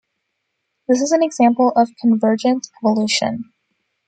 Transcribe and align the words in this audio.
This 0.87 0.99
is 0.99 1.11
an 1.11 1.21
example 1.21 1.73
of 1.75 1.91
convergent 2.01 2.65
evolution. 2.81 3.53